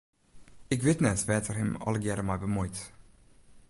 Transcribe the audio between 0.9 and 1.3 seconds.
net